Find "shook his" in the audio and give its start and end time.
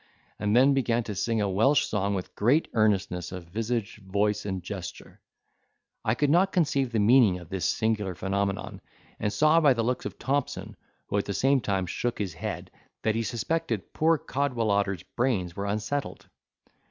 11.85-12.33